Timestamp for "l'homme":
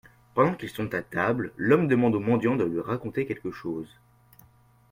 1.57-1.87